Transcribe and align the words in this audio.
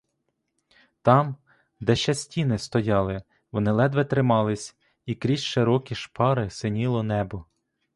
Там, 1.01 1.35
де 1.79 1.95
ще 1.95 2.13
стіни 2.13 2.57
стояли, 2.57 3.23
вони 3.51 3.71
ледве 3.71 4.05
тримались 4.05 4.75
і 5.05 5.15
крізь 5.15 5.43
широкі 5.43 5.95
шпари 5.95 6.49
синіло 6.49 7.03
небо. 7.03 7.45